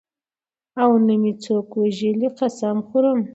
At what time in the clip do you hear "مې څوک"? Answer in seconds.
1.21-1.67